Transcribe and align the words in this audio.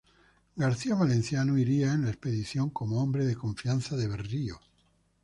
García 0.55 0.95
Valenciano 0.95 1.59
iría 1.59 1.93
en 1.93 2.05
la 2.05 2.09
expedición 2.09 2.71
como 2.71 3.03
hombre 3.03 3.23
de 3.23 3.35
confianza 3.35 3.95
de 3.95 4.07
Berrío. 4.07 4.59